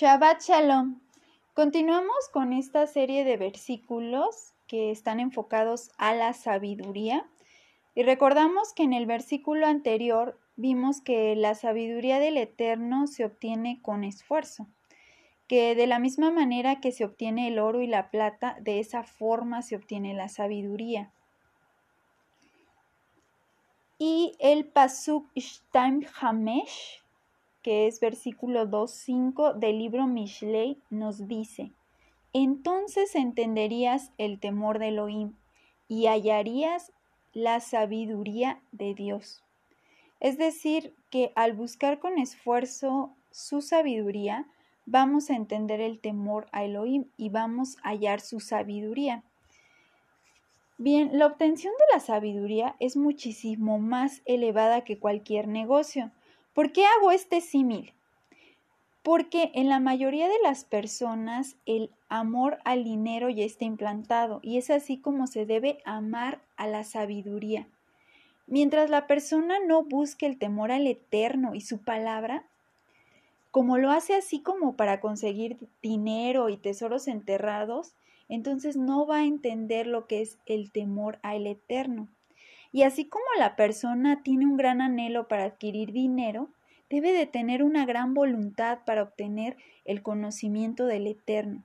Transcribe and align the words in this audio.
Shabbat 0.00 0.42
Shalom. 0.42 1.00
Continuamos 1.54 2.28
con 2.32 2.52
esta 2.52 2.86
serie 2.86 3.24
de 3.24 3.36
versículos 3.36 4.54
que 4.68 4.92
están 4.92 5.18
enfocados 5.18 5.90
a 5.98 6.14
la 6.14 6.34
sabiduría. 6.34 7.28
Y 7.96 8.04
recordamos 8.04 8.72
que 8.74 8.84
en 8.84 8.92
el 8.92 9.06
versículo 9.06 9.66
anterior 9.66 10.38
vimos 10.54 11.00
que 11.00 11.34
la 11.34 11.56
sabiduría 11.56 12.20
del 12.20 12.36
Eterno 12.36 13.08
se 13.08 13.24
obtiene 13.24 13.80
con 13.82 14.04
esfuerzo, 14.04 14.68
que 15.48 15.74
de 15.74 15.88
la 15.88 15.98
misma 15.98 16.30
manera 16.30 16.78
que 16.78 16.92
se 16.92 17.04
obtiene 17.04 17.48
el 17.48 17.58
oro 17.58 17.82
y 17.82 17.88
la 17.88 18.12
plata, 18.12 18.56
de 18.60 18.78
esa 18.78 19.02
forma 19.02 19.62
se 19.62 19.74
obtiene 19.74 20.14
la 20.14 20.28
sabiduría. 20.28 21.10
Y 23.98 24.36
el 24.38 24.64
Pasuk 24.64 25.28
Ishtaim 25.34 26.06
Hamesh, 26.20 27.02
que 27.68 27.86
es 27.86 28.00
versículo 28.00 28.66
2.5 28.66 29.52
del 29.52 29.78
libro 29.78 30.06
Mishlei, 30.06 30.78
nos 30.88 31.28
dice, 31.28 31.70
entonces 32.32 33.14
entenderías 33.14 34.10
el 34.16 34.40
temor 34.40 34.78
de 34.78 34.88
Elohim 34.88 35.34
y 35.86 36.06
hallarías 36.06 36.92
la 37.34 37.60
sabiduría 37.60 38.62
de 38.72 38.94
Dios. 38.94 39.44
Es 40.18 40.38
decir, 40.38 40.94
que 41.10 41.30
al 41.34 41.52
buscar 41.52 41.98
con 41.98 42.16
esfuerzo 42.16 43.14
su 43.30 43.60
sabiduría, 43.60 44.46
vamos 44.86 45.28
a 45.28 45.36
entender 45.36 45.82
el 45.82 45.98
temor 45.98 46.46
a 46.52 46.64
Elohim 46.64 47.04
y 47.18 47.28
vamos 47.28 47.76
a 47.82 47.90
hallar 47.90 48.22
su 48.22 48.40
sabiduría. 48.40 49.24
Bien, 50.78 51.10
la 51.12 51.26
obtención 51.26 51.74
de 51.74 51.96
la 51.96 52.00
sabiduría 52.00 52.76
es 52.80 52.96
muchísimo 52.96 53.78
más 53.78 54.22
elevada 54.24 54.84
que 54.84 54.98
cualquier 54.98 55.48
negocio. 55.48 56.12
¿Por 56.58 56.72
qué 56.72 56.84
hago 56.86 57.12
este 57.12 57.40
símil? 57.40 57.92
Porque 59.04 59.52
en 59.54 59.68
la 59.68 59.78
mayoría 59.78 60.26
de 60.26 60.40
las 60.42 60.64
personas 60.64 61.54
el 61.66 61.92
amor 62.08 62.58
al 62.64 62.82
dinero 62.82 63.30
ya 63.30 63.44
está 63.44 63.64
implantado 63.64 64.40
y 64.42 64.58
es 64.58 64.68
así 64.68 64.98
como 64.98 65.28
se 65.28 65.46
debe 65.46 65.78
amar 65.84 66.40
a 66.56 66.66
la 66.66 66.82
sabiduría. 66.82 67.68
Mientras 68.48 68.90
la 68.90 69.06
persona 69.06 69.58
no 69.64 69.84
busque 69.84 70.26
el 70.26 70.36
temor 70.36 70.72
al 70.72 70.88
eterno 70.88 71.54
y 71.54 71.60
su 71.60 71.78
palabra, 71.78 72.42
como 73.52 73.78
lo 73.78 73.92
hace 73.92 74.16
así 74.16 74.40
como 74.40 74.74
para 74.74 74.98
conseguir 74.98 75.58
dinero 75.80 76.48
y 76.48 76.56
tesoros 76.56 77.06
enterrados, 77.06 77.94
entonces 78.28 78.76
no 78.76 79.06
va 79.06 79.18
a 79.18 79.26
entender 79.26 79.86
lo 79.86 80.08
que 80.08 80.22
es 80.22 80.38
el 80.44 80.72
temor 80.72 81.20
al 81.22 81.46
eterno. 81.46 82.08
Y 82.72 82.82
así 82.82 83.06
como 83.06 83.24
la 83.38 83.56
persona 83.56 84.22
tiene 84.22 84.46
un 84.46 84.56
gran 84.56 84.80
anhelo 84.80 85.26
para 85.26 85.44
adquirir 85.44 85.92
dinero, 85.92 86.48
debe 86.90 87.12
de 87.12 87.26
tener 87.26 87.62
una 87.62 87.86
gran 87.86 88.14
voluntad 88.14 88.78
para 88.84 89.02
obtener 89.02 89.56
el 89.84 90.02
conocimiento 90.02 90.86
del 90.86 91.06
eterno. 91.06 91.62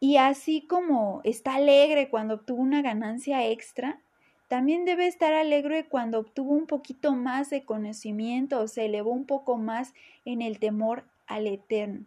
Y 0.00 0.16
así 0.16 0.62
como 0.62 1.20
está 1.24 1.54
alegre 1.54 2.08
cuando 2.08 2.34
obtuvo 2.34 2.60
una 2.60 2.82
ganancia 2.82 3.46
extra, 3.46 4.00
también 4.48 4.84
debe 4.84 5.06
estar 5.06 5.32
alegre 5.32 5.86
cuando 5.88 6.18
obtuvo 6.18 6.52
un 6.52 6.66
poquito 6.66 7.14
más 7.14 7.50
de 7.50 7.62
conocimiento 7.62 8.60
o 8.60 8.68
se 8.68 8.84
elevó 8.84 9.10
un 9.10 9.24
poco 9.24 9.56
más 9.56 9.94
en 10.24 10.42
el 10.42 10.58
temor 10.58 11.04
al 11.26 11.46
eterno. 11.46 12.04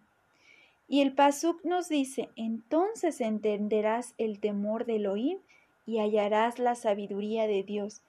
Y 0.87 1.01
el 1.01 1.13
Pasuk 1.13 1.63
nos 1.65 1.89
dice, 1.89 2.29
entonces 2.35 3.19
entenderás 3.19 4.13
el 4.17 4.39
temor 4.39 4.85
de 4.85 4.97
Elohim 4.97 5.39
y 5.87 5.97
hallarás 5.97 6.59
la 6.59 6.75
sabiduría 6.75 7.47
de 7.47 7.63
Dios. 7.63 8.01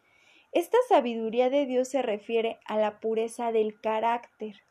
Esta 0.56 0.78
sabiduría 0.88 1.50
de 1.50 1.66
Dios 1.66 1.88
se 1.88 2.00
refiere 2.00 2.58
a 2.64 2.78
la 2.78 2.98
pureza 2.98 3.52
del 3.52 3.78
carácter. 3.78 4.62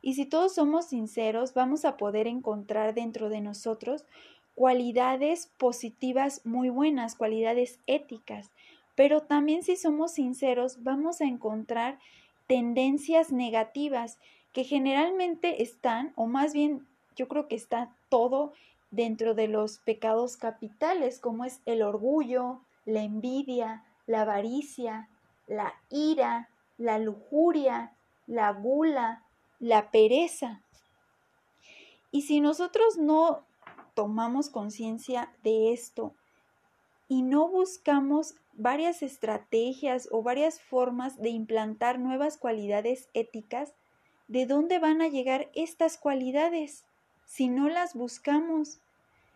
Y 0.00 0.14
si 0.14 0.24
todos 0.24 0.54
somos 0.54 0.86
sinceros, 0.86 1.52
vamos 1.52 1.84
a 1.84 1.98
poder 1.98 2.26
encontrar 2.26 2.94
dentro 2.94 3.28
de 3.28 3.42
nosotros 3.42 4.06
cualidades 4.54 5.52
positivas 5.58 6.40
muy 6.46 6.70
buenas, 6.70 7.14
cualidades 7.14 7.78
éticas. 7.86 8.52
Pero 8.94 9.20
también 9.20 9.62
si 9.62 9.76
somos 9.76 10.14
sinceros, 10.14 10.82
vamos 10.82 11.20
a 11.20 11.26
encontrar 11.26 11.98
tendencias 12.46 13.32
negativas 13.32 14.18
que 14.54 14.64
generalmente 14.64 15.62
están, 15.62 16.14
o 16.16 16.24
más 16.24 16.54
bien 16.54 16.86
yo 17.16 17.28
creo 17.28 17.48
que 17.48 17.56
está 17.56 17.94
todo 18.08 18.54
dentro 18.90 19.34
de 19.34 19.48
los 19.48 19.76
pecados 19.76 20.38
capitales, 20.38 21.20
como 21.20 21.44
es 21.44 21.60
el 21.66 21.82
orgullo, 21.82 22.62
la 22.86 23.02
envidia, 23.02 23.84
la 24.06 24.22
avaricia, 24.22 25.08
la 25.46 25.74
ira, 25.90 26.48
la 26.78 26.98
lujuria, 26.98 27.96
la 28.26 28.52
gula, 28.52 29.24
la 29.58 29.90
pereza. 29.90 30.62
Y 32.10 32.22
si 32.22 32.40
nosotros 32.40 32.96
no 32.98 33.44
tomamos 33.94 34.50
conciencia 34.50 35.32
de 35.42 35.72
esto 35.72 36.14
y 37.08 37.22
no 37.22 37.48
buscamos 37.48 38.34
varias 38.52 39.02
estrategias 39.02 40.08
o 40.10 40.22
varias 40.22 40.60
formas 40.60 41.18
de 41.18 41.30
implantar 41.30 41.98
nuevas 41.98 42.38
cualidades 42.38 43.08
éticas, 43.12 43.74
¿de 44.28 44.46
dónde 44.46 44.78
van 44.78 45.02
a 45.02 45.08
llegar 45.08 45.50
estas 45.54 45.98
cualidades? 45.98 46.86
si 47.26 47.48
no 47.48 47.68
las 47.68 47.94
buscamos, 47.94 48.78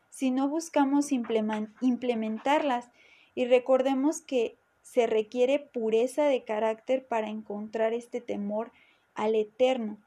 si 0.09 0.31
no 0.31 0.49
buscamos 0.49 1.13
implementarlas. 1.13 2.91
Y 3.35 3.45
recordemos 3.47 4.23
que 4.23 4.57
se 4.91 5.07
requiere 5.07 5.61
pureza 5.61 6.25
de 6.25 6.43
carácter 6.43 7.07
para 7.07 7.29
encontrar 7.29 7.93
este 7.93 8.21
temor 8.21 8.73
al 9.15 9.37
eterno. 9.37 9.99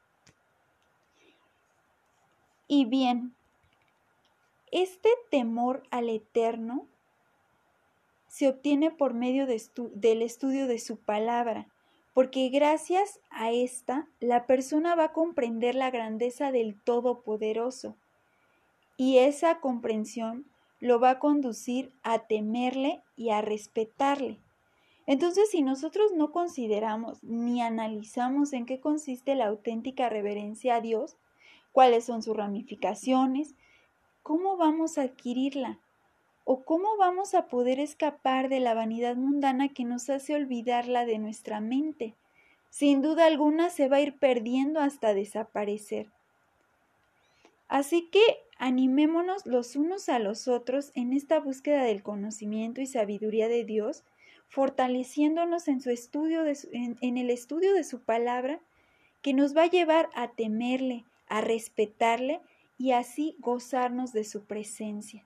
Y 2.68 2.84
bien, 2.84 3.34
este 4.70 5.08
temor 5.30 5.84
al 5.90 6.10
eterno 6.10 6.86
se 8.28 8.46
obtiene 8.46 8.90
por 8.90 9.14
medio 9.14 9.46
del 9.46 10.20
estudio 10.20 10.66
de 10.66 10.78
su 10.78 10.98
palabra 10.98 11.66
porque 12.12 12.50
gracias 12.50 13.20
a 13.30 13.52
esta 13.52 14.06
la 14.20 14.46
persona 14.46 14.94
va 14.96 15.04
a 15.04 15.12
comprender 15.14 15.74
la 15.76 15.90
grandeza 15.90 16.52
del 16.52 16.78
Todopoderoso 16.78 17.96
y 18.98 19.16
esa 19.16 19.60
comprensión 19.60 20.44
lo 20.78 21.00
va 21.00 21.10
a 21.10 21.18
conducir 21.20 21.90
a 22.02 22.26
temerle 22.26 23.02
y 23.16 23.30
a 23.30 23.40
respetarle. 23.40 24.43
Entonces, 25.06 25.50
si 25.50 25.62
nosotros 25.62 26.12
no 26.12 26.32
consideramos 26.32 27.22
ni 27.22 27.60
analizamos 27.60 28.52
en 28.52 28.64
qué 28.64 28.80
consiste 28.80 29.34
la 29.34 29.46
auténtica 29.46 30.08
reverencia 30.08 30.76
a 30.76 30.80
Dios, 30.80 31.16
cuáles 31.72 32.04
son 32.04 32.22
sus 32.22 32.36
ramificaciones, 32.36 33.54
¿cómo 34.22 34.56
vamos 34.56 34.96
a 34.96 35.02
adquirirla? 35.02 35.78
¿O 36.44 36.62
cómo 36.64 36.96
vamos 36.96 37.34
a 37.34 37.46
poder 37.48 37.80
escapar 37.80 38.48
de 38.48 38.60
la 38.60 38.74
vanidad 38.74 39.16
mundana 39.16 39.68
que 39.70 39.84
nos 39.84 40.08
hace 40.10 40.34
olvidarla 40.34 41.04
de 41.06 41.18
nuestra 41.18 41.60
mente? 41.60 42.14
Sin 42.70 43.02
duda 43.02 43.26
alguna 43.26 43.70
se 43.70 43.88
va 43.88 43.96
a 43.96 44.00
ir 44.00 44.18
perdiendo 44.18 44.80
hasta 44.80 45.14
desaparecer. 45.14 46.10
Así 47.68 48.08
que 48.10 48.20
animémonos 48.58 49.46
los 49.46 49.76
unos 49.76 50.08
a 50.08 50.18
los 50.18 50.48
otros 50.48 50.92
en 50.94 51.12
esta 51.12 51.40
búsqueda 51.40 51.84
del 51.84 52.02
conocimiento 52.02 52.80
y 52.80 52.86
sabiduría 52.86 53.48
de 53.48 53.64
Dios, 53.64 54.04
fortaleciéndonos 54.48 55.68
en, 55.68 55.80
su 55.80 55.90
estudio 55.90 56.44
en, 56.46 56.96
en 57.00 57.18
el 57.18 57.30
estudio 57.30 57.74
de 57.74 57.84
su 57.84 58.00
palabra, 58.00 58.60
que 59.22 59.34
nos 59.34 59.56
va 59.56 59.62
a 59.62 59.70
llevar 59.70 60.10
a 60.14 60.32
temerle, 60.32 61.04
a 61.28 61.40
respetarle 61.40 62.40
y 62.78 62.92
así 62.92 63.36
gozarnos 63.38 64.12
de 64.12 64.24
su 64.24 64.44
presencia. 64.44 65.24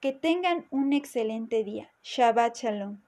Que 0.00 0.12
tengan 0.12 0.66
un 0.70 0.92
excelente 0.92 1.64
día. 1.64 1.90
Shabbat 2.02 2.56
Shalom. 2.56 3.00